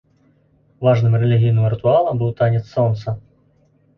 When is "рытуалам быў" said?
1.75-2.31